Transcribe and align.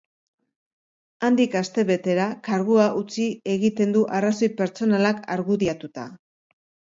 Handik 1.27 1.57
astebetera, 1.59 2.25
kargua 2.47 2.87
utzi 3.01 3.27
egiten 3.57 3.93
du 3.99 4.03
arrazoi 4.21 4.51
pertsonalak 4.63 5.23
argudiatuta. 5.37 6.09